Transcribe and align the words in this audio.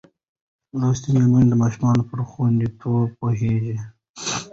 لوستې 0.79 1.09
میندې 1.31 1.47
د 1.51 1.53
ماشوم 1.61 1.89
پر 2.09 2.19
خوندیتوب 2.29 3.07
پوهېږي. 3.19 3.75